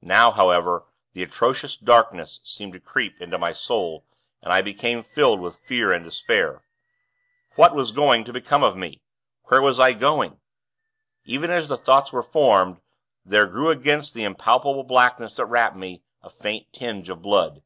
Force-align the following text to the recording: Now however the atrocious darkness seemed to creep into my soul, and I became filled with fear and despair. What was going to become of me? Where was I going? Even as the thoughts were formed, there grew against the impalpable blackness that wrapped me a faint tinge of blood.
Now 0.00 0.30
however 0.30 0.86
the 1.12 1.22
atrocious 1.22 1.76
darkness 1.76 2.40
seemed 2.42 2.72
to 2.72 2.80
creep 2.80 3.20
into 3.20 3.36
my 3.36 3.52
soul, 3.52 4.06
and 4.40 4.50
I 4.50 4.62
became 4.62 5.02
filled 5.02 5.40
with 5.40 5.58
fear 5.58 5.92
and 5.92 6.02
despair. 6.02 6.62
What 7.56 7.74
was 7.74 7.92
going 7.92 8.24
to 8.24 8.32
become 8.32 8.62
of 8.62 8.78
me? 8.78 9.02
Where 9.48 9.60
was 9.60 9.78
I 9.78 9.92
going? 9.92 10.40
Even 11.24 11.50
as 11.50 11.68
the 11.68 11.76
thoughts 11.76 12.14
were 12.14 12.22
formed, 12.22 12.80
there 13.26 13.44
grew 13.44 13.68
against 13.68 14.14
the 14.14 14.24
impalpable 14.24 14.84
blackness 14.84 15.36
that 15.36 15.44
wrapped 15.44 15.76
me 15.76 16.02
a 16.22 16.30
faint 16.30 16.72
tinge 16.72 17.10
of 17.10 17.20
blood. 17.20 17.62